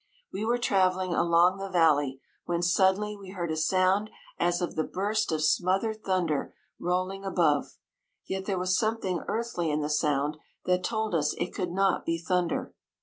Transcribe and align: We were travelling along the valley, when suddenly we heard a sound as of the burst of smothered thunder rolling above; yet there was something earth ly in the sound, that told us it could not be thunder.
We 0.33 0.43
were 0.43 0.57
travelling 0.57 1.13
along 1.13 1.59
the 1.59 1.69
valley, 1.69 2.21
when 2.45 2.63
suddenly 2.63 3.15
we 3.15 3.29
heard 3.33 3.51
a 3.51 3.55
sound 3.55 4.09
as 4.39 4.59
of 4.59 4.73
the 4.75 4.83
burst 4.83 5.31
of 5.31 5.43
smothered 5.43 6.03
thunder 6.03 6.55
rolling 6.79 7.23
above; 7.23 7.77
yet 8.25 8.45
there 8.45 8.57
was 8.57 8.75
something 8.75 9.19
earth 9.27 9.59
ly 9.59 9.65
in 9.65 9.81
the 9.81 9.91
sound, 9.91 10.37
that 10.65 10.83
told 10.83 11.13
us 11.13 11.35
it 11.37 11.53
could 11.53 11.69
not 11.71 12.03
be 12.03 12.17
thunder. 12.17 12.73